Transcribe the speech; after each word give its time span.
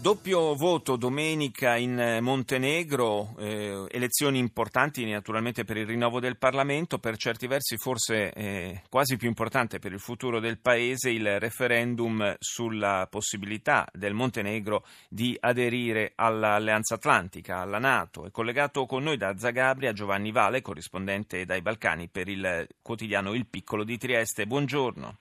Doppio 0.00 0.54
voto 0.54 0.96
domenica 0.96 1.76
in 1.76 2.20
Montenegro, 2.22 3.34
eh, 3.36 3.84
elezioni 3.90 4.38
importanti 4.38 5.04
naturalmente 5.04 5.64
per 5.64 5.76
il 5.76 5.84
rinnovo 5.84 6.20
del 6.20 6.38
Parlamento, 6.38 6.98
per 6.98 7.18
certi 7.18 7.46
versi 7.46 7.76
forse 7.76 8.32
eh, 8.32 8.82
quasi 8.88 9.18
più 9.18 9.28
importante 9.28 9.78
per 9.78 9.92
il 9.92 10.00
futuro 10.00 10.40
del 10.40 10.58
Paese 10.58 11.10
il 11.10 11.38
referendum 11.38 12.34
sulla 12.38 13.06
possibilità 13.10 13.86
del 13.92 14.14
Montenegro 14.14 14.86
di 15.06 15.36
aderire 15.38 16.12
all'Alleanza 16.14 16.94
Atlantica, 16.94 17.58
alla 17.58 17.78
Nato. 17.78 18.24
È 18.24 18.30
collegato 18.30 18.86
con 18.86 19.02
noi 19.02 19.18
da 19.18 19.36
Zagabria 19.36 19.92
Giovanni 19.92 20.32
Vale, 20.32 20.62
corrispondente 20.62 21.44
dai 21.44 21.60
Balcani 21.60 22.08
per 22.08 22.26
il 22.26 22.66
quotidiano 22.80 23.34
Il 23.34 23.44
Piccolo 23.44 23.84
di 23.84 23.98
Trieste. 23.98 24.46
Buongiorno. 24.46 25.16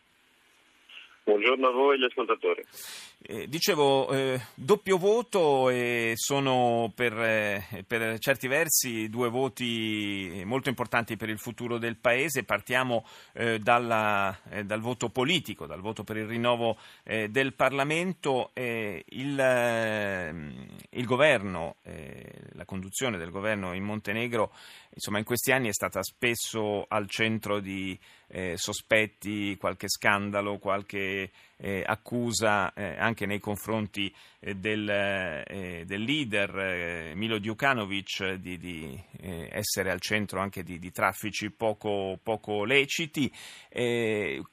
Buongiorno 1.30 1.68
a 1.68 1.72
voi 1.72 2.00
gli 2.00 2.06
ascoltatori. 2.06 2.64
Eh, 3.22 3.48
dicevo, 3.48 4.10
eh, 4.10 4.42
doppio 4.56 4.98
voto 4.98 5.70
e 5.70 6.14
sono 6.16 6.92
per, 6.96 7.14
eh, 7.14 7.84
per, 7.86 8.18
certi 8.18 8.48
versi 8.48 9.10
due 9.10 9.30
voti 9.30 10.42
molto 10.44 10.70
importanti 10.70 11.18
per 11.18 11.30
il 11.30 11.38
futuro 11.38 11.78
del 11.78 11.98
Paese. 11.98 12.46
Partiamo 12.46 13.06
eh, 13.34 13.60
dalla, 13.60 14.36
eh, 14.50 14.64
dal 14.64 14.80
voto 14.80 15.10
politico, 15.10 15.68
dal 15.68 15.82
voto 15.82 16.04
per 16.04 16.18
il 16.18 16.26
rinnovo 16.26 16.78
eh, 17.04 17.30
del 17.30 17.54
Parlamento. 17.54 18.50
Il, 18.56 19.06
il, 20.90 21.06
governo, 21.06 21.76
la 22.54 22.66
conduzione 22.66 23.18
del 23.18 23.30
governo 23.30 23.74
in 23.74 23.84
Montenegro, 23.84 24.52
insomma, 25.00 25.18
in 25.20 25.24
questi 25.24 25.54
anni 25.54 25.70
è 25.70 25.74
stata 25.74 26.04
spesso 26.04 26.86
al 26.88 27.10
centro 27.10 27.60
di 27.60 27.98
sospetti, 28.54 29.58
qualche 29.58 29.90
scandalo, 29.90 30.60
qualche 30.60 31.32
accusa 31.86 32.72
anche 32.76 33.26
nei 33.26 33.40
confronti 33.40 34.14
eh, 34.42 34.56
del, 34.56 34.90
eh, 34.90 35.84
del, 35.86 36.02
leader 36.02 36.58
eh, 36.58 37.14
Milo 37.14 37.40
Djukanovic 37.40 38.36
di, 38.36 38.58
di 38.58 39.04
essere 39.20 39.92
al 39.92 40.00
centro 40.00 40.40
anche 40.40 40.64
di, 40.64 40.80
di 40.80 40.92
traffici 40.92 41.52
poco, 41.52 42.18
poco 42.24 42.64
leciti. 42.64 43.30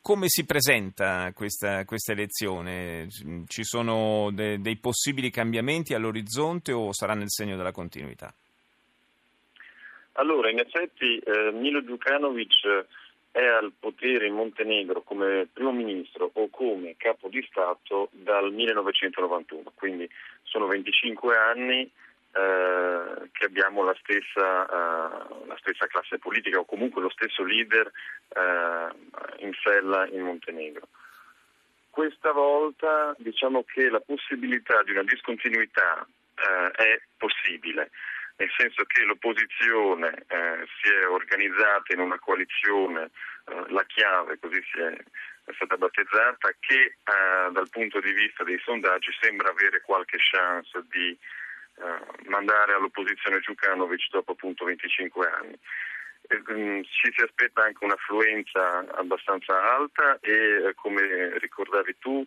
come 0.01 0.29
si 0.29 0.45
presenta 0.45 1.31
questa, 1.33 1.85
questa, 1.85 2.13
elezione? 2.13 3.07
Ci 3.47 3.63
sono 3.63 4.31
de, 4.33 4.61
dei 4.61 4.77
possibili 4.77 5.31
cambiamenti 5.31 5.95
all'orizzonte 5.95 6.73
o 6.73 6.93
sarà 6.93 7.15
nel 7.15 7.31
segno 7.31 7.57
della 7.57 7.73
continuità? 7.73 8.35
Allora, 10.19 10.51
in 10.51 10.59
effetti 10.59 11.19
eh, 11.19 11.51
Milo 11.53 11.81
Djukanovic 11.81 12.87
è 13.31 13.45
al 13.45 13.73
potere 13.79 14.27
in 14.27 14.35
Montenegro 14.35 15.03
come 15.03 15.47
primo 15.53 15.73
ministro 15.73 16.31
o 16.33 16.49
come 16.49 16.95
capo 16.97 17.29
di 17.29 17.47
Stato 17.51 18.09
dal 18.13 18.51
1991, 18.51 19.73
quindi 19.75 20.09
sono 20.43 20.67
25 20.69 21.37
anni 21.37 21.83
eh, 21.83 23.29
che 23.31 23.45
abbiamo 23.45 23.85
la 23.85 23.95
stessa, 24.01 24.65
eh, 24.65 25.47
la 25.47 25.57
stessa, 25.59 25.87
classe 25.87 26.19
politica 26.19 26.61
o 26.61 26.65
comunque 26.65 27.03
lo 27.03 27.11
stesso 27.11 27.45
leader 27.45 27.91
eh, 28.29 29.45
in 29.45 29.53
sella 29.63 30.07
in 30.07 30.23
Montenegro. 30.23 30.89
Questa 31.91 32.33
volta 32.33 33.15
diciamo 33.19 33.65
che 33.65 33.91
la 33.91 34.01
possibilità 34.01 34.83
di 34.83 34.93
una 34.93 35.03
discontinuità 35.03 36.07
eh, 36.37 36.71
è 36.71 37.01
possibile 37.19 37.91
nel 38.37 38.51
senso 38.57 38.85
che 38.85 39.03
l'opposizione 39.05 40.25
eh, 40.29 40.67
si 40.81 40.93
è 40.93 41.07
organizzata 41.09 41.93
in 41.95 42.01
una 42.01 42.19
coalizione, 42.19 43.11
eh, 43.49 43.65
la 43.69 43.85
chiave 43.85 44.39
così 44.39 44.63
si 44.71 44.79
è, 44.81 44.93
è 45.45 45.53
stata 45.55 45.77
battezzata, 45.77 46.53
che 46.61 46.81
eh, 46.81 47.51
dal 47.53 47.69
punto 47.71 48.01
di 48.01 48.13
vista 48.13 48.45
dei 48.45 48.59
sondaggi 48.63 49.11
sembra 49.21 49.51
avere 49.51 49.81
qualche 49.81 50.19
chance 50.19 50.85
di 50.91 51.17
eh, 51.79 52.29
mandare 52.29 52.75
all'opposizione 52.75 53.41
Giukanovic 53.41 54.09
dopo 54.11 54.33
appunto 54.33 54.65
25 54.65 55.29
anni. 55.29 55.59
Mm, 56.51 56.83
ci 56.83 57.13
si 57.15 57.23
aspetta 57.23 57.63
anche 57.63 57.85
un'affluenza 57.85 58.85
abbastanza 58.97 59.77
alta 59.77 60.19
e 60.21 60.33
eh, 60.33 60.75
come 60.75 61.39
ricordavi 61.39 61.97
tu 62.01 62.27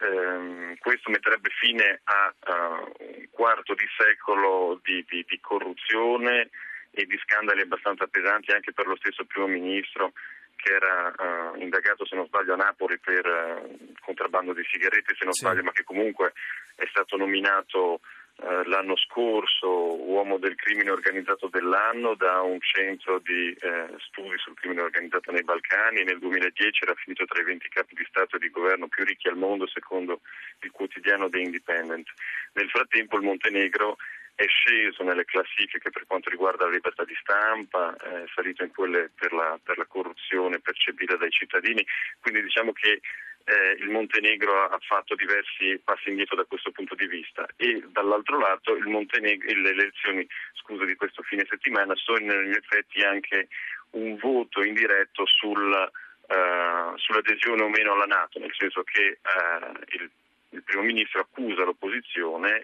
ehm, 0.00 0.76
questo 0.78 1.10
metterebbe 1.10 1.50
fine 1.60 2.00
a, 2.04 2.34
a, 2.40 2.78
un 2.98 3.28
quarto 3.30 3.74
di 3.74 3.86
secolo 3.96 4.80
di, 4.82 5.04
di, 5.08 5.24
di, 5.28 5.40
corruzione 5.40 6.50
e 6.90 7.04
di 7.06 7.18
scandali 7.22 7.60
abbastanza 7.60 8.06
pesanti 8.06 8.52
anche 8.52 8.72
per 8.72 8.86
lo 8.86 8.96
stesso 8.96 9.24
primo 9.24 9.46
ministro 9.46 10.12
che 10.56 10.74
era 10.74 11.14
uh, 11.16 11.56
indagato 11.60 12.04
se 12.04 12.16
non 12.16 12.26
sbaglio 12.26 12.52
a 12.52 12.56
Napoli 12.56 12.98
per 12.98 13.24
uh, 13.24 13.94
contrabbando 14.00 14.52
di 14.52 14.62
sigarette 14.70 15.14
se 15.16 15.24
non 15.24 15.32
sì. 15.32 15.40
sbaglio 15.40 15.62
ma 15.62 15.72
che 15.72 15.84
comunque 15.84 16.32
è 16.76 16.86
stato 16.88 17.16
nominato 17.16 18.00
eh, 18.42 18.64
l'anno 18.68 18.96
scorso 18.96 19.68
uomo 19.68 20.38
del 20.38 20.54
crimine 20.54 20.90
organizzato 20.90 21.48
dell'anno 21.48 22.14
da 22.14 22.40
un 22.40 22.58
centro 22.60 23.18
di 23.18 23.52
eh, 23.52 23.86
studi 23.98 24.38
sul 24.38 24.54
crimine 24.54 24.82
organizzato 24.82 25.30
nei 25.30 25.44
Balcani 25.44 26.04
nel 26.04 26.18
2010 26.18 26.84
era 26.84 26.94
finito 26.94 27.24
tra 27.26 27.40
i 27.40 27.44
20 27.44 27.68
capi 27.68 27.94
di 27.94 28.06
Stato 28.08 28.36
e 28.36 28.38
di 28.38 28.50
governo 28.50 28.88
più 28.88 29.04
ricchi 29.04 29.28
al 29.28 29.36
mondo 29.36 29.66
secondo 29.66 30.20
il 30.60 30.70
quotidiano 30.70 31.28
The 31.28 31.38
Independent. 31.38 32.08
Nel 32.54 32.68
frattempo 32.70 33.16
il 33.16 33.24
Montenegro 33.24 33.96
è 34.40 34.46
sceso 34.46 35.02
nelle 35.02 35.26
classifiche 35.26 35.90
per 35.90 36.06
quanto 36.06 36.30
riguarda 36.30 36.64
la 36.64 36.70
libertà 36.70 37.04
di 37.04 37.14
stampa, 37.20 37.94
è 37.96 38.24
salito 38.34 38.64
in 38.64 38.72
quelle 38.72 39.10
per 39.14 39.34
la, 39.34 39.60
per 39.62 39.76
la 39.76 39.84
corruzione 39.84 40.60
percepita 40.60 41.16
dai 41.16 41.30
cittadini, 41.30 41.84
quindi 42.20 42.42
diciamo 42.42 42.72
che 42.72 43.02
eh, 43.44 43.76
il 43.80 43.90
Montenegro 43.90 44.64
ha 44.64 44.78
fatto 44.80 45.14
diversi 45.14 45.78
passi 45.84 46.08
indietro 46.08 46.36
da 46.36 46.44
questo 46.44 46.70
punto 46.70 46.94
di 46.94 47.06
vista. 47.06 47.46
E 47.56 47.84
dall'altro 47.88 48.38
lato 48.38 48.72
le 48.72 49.70
elezioni 49.70 50.26
scusa, 50.54 50.86
di 50.86 50.94
questo 50.94 51.22
fine 51.22 51.46
settimana 51.46 51.94
sono 51.96 52.18
in 52.18 52.52
effetti 52.52 53.02
anche 53.02 53.48
un 53.90 54.16
voto 54.16 54.62
indiretto 54.62 55.26
sul, 55.26 55.68
uh, 55.68 56.96
sull'adesione 56.96 57.62
o 57.62 57.68
meno 57.68 57.92
alla 57.92 58.06
Nato, 58.06 58.38
nel 58.38 58.54
senso 58.56 58.84
che 58.84 59.18
uh, 59.20 59.78
il, 59.88 60.10
il, 60.50 60.62
primo 60.62 60.82
ministro 60.82 61.20
accusa 61.20 61.64
l'opposizione, 61.64 62.62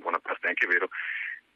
buona 0.00 0.18
parte 0.18 0.48
anche 0.48 0.66
vero, 0.66 0.88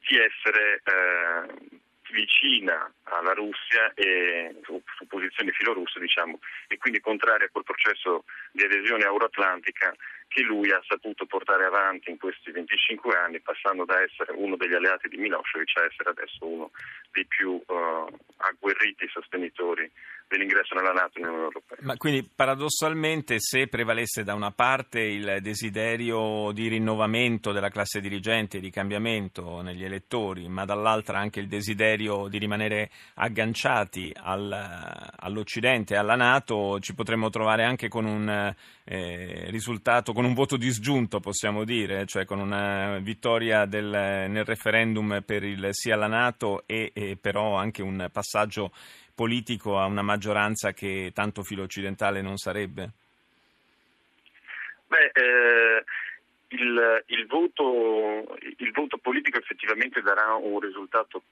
di 0.07 0.19
essere 0.19 0.83
uh, 0.85 1.81
vicina 2.13 2.93
alla 3.05 3.33
Russia 3.33 3.93
e 3.95 4.55
su, 4.63 4.81
su 4.97 5.07
posizioni 5.07 5.51
filorusse 5.51 5.99
diciamo, 5.99 6.39
e 6.69 6.79
quindi 6.79 7.01
contraria 7.01 7.47
a 7.47 7.51
quel 7.51 7.65
processo 7.65 8.25
di 8.53 8.63
adesione 8.63 9.05
euroatlantica 9.05 9.95
che 10.35 10.43
lui 10.43 10.69
ha 10.73 10.83
saputo 10.89 11.27
portare 11.27 11.65
avanti 11.65 12.11
in 12.11 12.19
questi 12.19 12.51
25 12.51 13.17
anni, 13.17 13.39
passando 13.39 13.85
da 13.85 14.03
essere 14.03 14.33
uno 14.33 14.57
degli 14.57 14.75
alleati 14.75 15.07
di 15.07 15.17
Milosevic 15.17 15.77
a 15.77 15.85
essere 15.85 16.11
adesso 16.11 16.45
uno 16.45 16.71
dei 17.13 17.25
più 17.25 17.53
uh, 17.53 18.19
agguerriti 18.39 19.07
sostenitori 19.13 19.89
dell'ingresso 20.27 20.75
nella 20.75 20.93
Nato 20.93 21.19
e 21.19 21.21
nell'Unione 21.21 21.45
Europea. 21.45 21.79
Ma 21.83 21.97
quindi 21.97 22.29
paradossalmente 22.35 23.37
se 23.39 23.69
prevalesse 23.69 24.25
da 24.25 24.35
una 24.35 24.51
parte 24.51 25.01
il 25.01 25.39
desiderio 25.41 26.51
di 26.53 26.67
rinnovamento 26.69 27.53
della 27.53 27.69
classe 27.69 28.01
dirigente, 28.01 28.59
di 28.59 28.71
cambiamento 28.71 29.61
negli 29.61 29.85
elettori, 29.85 30.49
ma 30.49 30.65
dall'altra 30.65 31.19
anche 31.19 31.41
il 31.41 31.47
desiderio 31.47 32.27
di 32.29 32.39
rimanere 32.39 32.91
agganciati 33.15 34.13
al, 34.15 35.13
all'Occidente 35.17 35.95
alla 35.95 36.17
Nato, 36.17 36.81
ci 36.81 36.95
potremmo 36.95 37.31
trovare 37.31 37.65
anche 37.65 37.89
con 37.89 38.05
un 38.05 38.55
eh, 38.85 39.45
risultato, 39.51 40.13
con 40.13 40.24
un 40.25 40.35
voto 40.35 40.57
disgiunto 40.57 41.21
possiamo 41.21 41.65
dire, 41.65 42.07
cioè 42.07 42.25
con 42.25 42.39
una 42.39 42.99
vittoria 42.99 43.65
del, 43.65 43.85
nel 43.89 44.45
referendum 44.45 45.23
per 45.25 45.43
il 45.43 45.69
sì 45.71 45.91
alla 45.91 46.07
Nato 46.07 46.63
e, 46.67 46.91
e 46.95 47.17
però 47.21 47.57
anche 47.57 47.83
un 47.83 48.09
passaggio 48.13 48.73
politico 49.15 49.79
a 49.79 49.87
una 49.87 50.03
maggioranza 50.03 50.73
che 50.73 51.13
tanto 51.15 51.43
filo 51.43 51.63
occidentale 51.63 52.21
non 52.21 52.37
sarebbe? 52.37 52.91
Beh, 54.87 55.11
eh, 55.15 55.85
il, 56.49 57.03
il, 57.07 57.27
voto, 57.27 58.37
il, 58.59 58.73
voto, 58.73 58.99
politico 58.99 59.39
effettivamente 59.39 60.03
darà 60.03 60.35
un 60.35 60.61
risultato, 60.61 61.23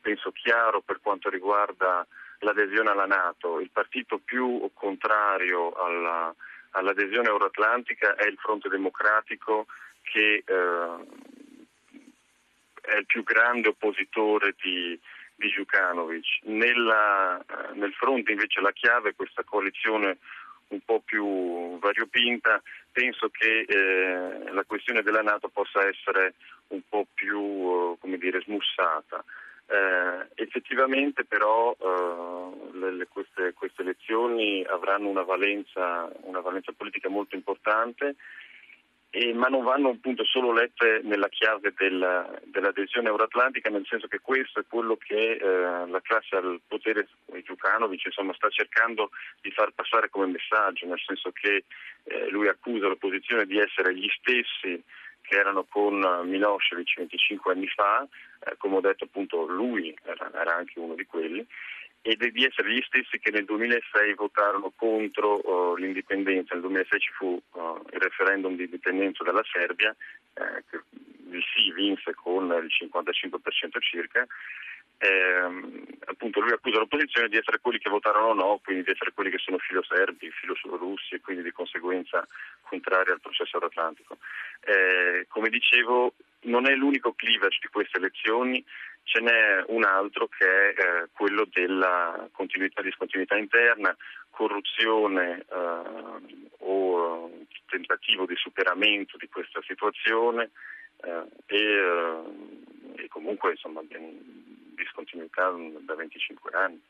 penso, 0.00 0.30
chiaro 0.32 0.80
per 0.80 1.00
quanto 1.00 1.28
riguarda 1.28 2.06
l'adesione 2.40 2.90
alla 2.90 3.06
Nato. 3.06 3.60
Il 3.60 3.70
partito 3.72 4.18
più 4.18 4.70
contrario 4.74 5.72
alla, 5.72 6.34
all'adesione 6.70 7.28
euroatlantica 7.28 8.14
è 8.14 8.26
il 8.26 8.36
Fronte 8.38 8.68
Democratico 8.68 9.66
che 10.02 10.42
eh, 10.44 10.96
è 12.80 12.96
il 12.96 13.06
più 13.06 13.22
grande 13.22 13.68
oppositore 13.68 14.54
di, 14.60 14.98
di 15.34 15.48
Djukanovic. 15.48 16.40
Nella, 16.42 17.38
eh, 17.38 17.74
nel 17.74 17.92
fronte 17.92 18.32
invece 18.32 18.60
la 18.60 18.72
chiave 18.72 19.14
questa 19.14 19.44
coalizione 19.44 20.18
un 20.68 20.80
po' 20.84 21.00
più 21.04 21.78
variopinta, 21.78 22.62
penso 22.92 23.28
che 23.30 23.64
eh, 23.66 24.52
la 24.52 24.64
questione 24.64 25.02
della 25.02 25.22
Nato 25.22 25.48
possa 25.48 25.86
essere 25.86 26.34
un 26.68 26.80
po' 26.88 27.06
più 27.12 27.96
come 27.98 28.18
dire, 28.18 28.40
smussata. 28.40 29.24
Eh, 29.72 30.26
effettivamente 30.34 31.24
però 31.24 31.76
eh, 31.78 32.76
le, 32.76 33.06
queste, 33.06 33.52
queste, 33.52 33.82
elezioni 33.82 34.64
avranno 34.64 35.06
una 35.06 35.22
valenza, 35.22 36.10
una 36.22 36.40
valenza 36.40 36.72
politica 36.76 37.08
molto 37.08 37.36
importante 37.36 38.16
e, 39.10 39.32
ma 39.32 39.46
non 39.46 39.62
vanno 39.62 39.90
appunto 39.90 40.24
solo 40.24 40.52
lette 40.52 41.02
nella 41.04 41.28
chiave 41.28 41.72
del, 41.76 42.40
dell'adesione 42.46 43.10
euroatlantica, 43.10 43.70
nel 43.70 43.86
senso 43.86 44.08
che 44.08 44.18
questo 44.18 44.58
è 44.58 44.64
quello 44.68 44.96
che 44.96 45.34
eh, 45.34 45.86
la 45.86 46.00
classe 46.00 46.34
al 46.34 46.60
potere, 46.66 47.06
di 47.26 47.42
Djukanovic, 47.42 48.06
insomma, 48.06 48.34
sta 48.34 48.48
cercando 48.48 49.10
di 49.40 49.52
far 49.52 49.70
passare 49.70 50.10
come 50.10 50.26
messaggio, 50.26 50.88
nel 50.88 51.00
senso 51.06 51.30
che 51.30 51.62
eh, 52.04 52.28
lui 52.30 52.48
accusa 52.48 52.88
l'opposizione 52.88 53.46
di 53.46 53.56
essere 53.56 53.94
gli 53.94 54.08
stessi 54.18 54.82
erano 55.60 55.66
con 55.68 56.28
Milosevic 56.28 56.96
25 56.96 57.52
anni 57.52 57.66
fa, 57.68 58.06
eh, 58.44 58.56
come 58.56 58.76
ho 58.76 58.80
detto 58.80 59.04
appunto 59.04 59.44
lui 59.46 59.94
era, 60.02 60.30
era 60.32 60.56
anche 60.56 60.78
uno 60.78 60.94
di 60.94 61.04
quelli, 61.04 61.46
e 62.02 62.16
di 62.16 62.44
essere 62.44 62.72
gli 62.72 62.82
stessi 62.86 63.18
che 63.18 63.30
nel 63.30 63.44
2006 63.44 64.14
votarono 64.14 64.72
contro 64.74 65.40
uh, 65.44 65.76
l'indipendenza. 65.76 66.54
Nel 66.54 66.62
2006 66.62 66.98
ci 66.98 67.12
fu 67.12 67.26
uh, 67.52 67.82
il 67.92 68.00
referendum 68.00 68.56
di 68.56 68.64
indipendenza 68.64 69.22
della 69.22 69.44
Serbia, 69.52 69.94
eh, 70.32 70.64
che 70.70 70.80
il 71.30 71.44
sì 71.54 71.70
vinse 71.72 72.14
con 72.14 72.44
il 72.46 72.70
55% 72.88 73.80
circa. 73.80 74.26
Eh, 75.02 75.86
appunto 76.04 76.40
lui 76.40 76.52
accusa 76.52 76.76
l'opposizione 76.76 77.28
di 77.28 77.38
essere 77.38 77.58
quelli 77.58 77.78
che 77.78 77.88
votarono 77.88 78.34
no, 78.34 78.60
quindi 78.62 78.82
di 78.82 78.90
essere 78.90 79.12
quelli 79.14 79.30
che 79.30 79.38
sono 79.38 79.56
filo 79.56 79.82
serbi, 79.82 80.30
filo 80.30 80.54
russi 80.76 81.14
e 81.14 81.20
quindi 81.22 81.42
di 81.42 81.52
conseguenza 81.52 82.26
contrari 82.60 83.10
al 83.10 83.20
processo 83.20 83.54
euroatlantico. 83.54 84.18
Eh, 84.60 85.24
come 85.28 85.48
dicevo, 85.48 86.12
non 86.42 86.66
è 86.66 86.74
l'unico 86.74 87.14
cleavage 87.14 87.60
di 87.62 87.68
queste 87.68 87.96
elezioni, 87.96 88.62
ce 89.04 89.20
n'è 89.20 89.64
un 89.68 89.84
altro 89.84 90.28
che 90.28 90.44
è 90.46 90.68
eh, 90.68 91.08
quello 91.14 91.48
della 91.50 92.28
continuità 92.32 92.82
e 92.82 92.84
discontinuità 92.84 93.38
interna, 93.38 93.96
corruzione 94.28 95.44
eh, 95.50 96.42
o 96.58 97.30
tentativo 97.66 98.26
di 98.26 98.36
superamento 98.36 99.16
di 99.16 99.28
questa 99.28 99.60
situazione 99.66 100.50
eh, 101.02 101.24
e, 101.46 101.56
eh, 101.56 103.02
e, 103.02 103.08
comunque 103.08 103.52
insomma 103.52 103.80
discontinuità 104.90 105.50
da 105.84 105.94
25 105.94 106.50
anni. 106.52 106.80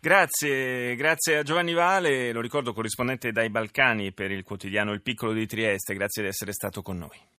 Grazie, 0.00 0.96
grazie 0.96 1.38
a 1.38 1.42
Giovanni 1.42 1.72
Vale, 1.72 2.32
lo 2.32 2.40
ricordo 2.40 2.72
corrispondente 2.72 3.30
dai 3.30 3.50
Balcani 3.50 4.12
per 4.12 4.32
il 4.32 4.42
quotidiano 4.42 4.92
Il 4.92 5.00
Piccolo 5.00 5.32
di 5.32 5.46
Trieste, 5.46 5.94
grazie 5.94 6.22
di 6.22 6.28
essere 6.28 6.52
stato 6.52 6.82
con 6.82 6.98
noi. 6.98 7.30